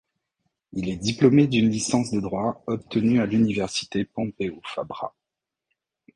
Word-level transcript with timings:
Il 0.73 0.89
est 0.89 0.95
diplômé 0.97 1.45
d'une 1.45 1.69
licence 1.69 2.09
de 2.09 2.19
droit 2.19 2.63
obtenue 2.65 3.21
à 3.21 3.27
l'université 3.27 4.03
Pompeu 4.03 4.55
Fabra. 4.63 5.13